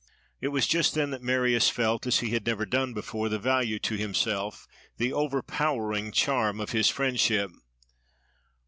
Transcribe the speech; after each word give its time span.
It 0.41 0.47
was 0.47 0.65
just 0.65 0.95
then 0.95 1.11
that 1.11 1.21
Marius 1.21 1.69
felt, 1.69 2.07
as 2.07 2.21
he 2.21 2.31
had 2.31 2.47
never 2.47 2.65
done 2.65 2.91
before, 2.91 3.29
the 3.29 3.37
value 3.37 3.77
to 3.81 3.97
himself, 3.97 4.67
the 4.97 5.13
overpowering 5.13 6.11
charm, 6.11 6.59
of 6.59 6.71
his 6.71 6.89
friendship. 6.89 7.51